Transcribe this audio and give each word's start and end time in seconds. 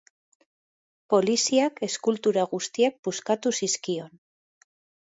Poliziak 1.13 1.79
eskultura 1.89 2.47
guztiak 2.55 2.99
puskatu 3.09 3.57
zizkion. 3.63 4.21